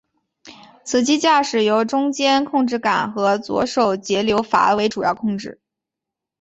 [0.83, 5.61] 此机驾驶由中间控制杆和左手节流阀为主要控制。